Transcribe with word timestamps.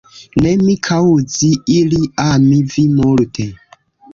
Ne, 0.45 0.53
mi 0.61 0.77
kaŭzi 0.87 1.51
ili 1.75 2.01
ami 2.25 2.59
vi 2.73 2.87
multe. 2.97 3.47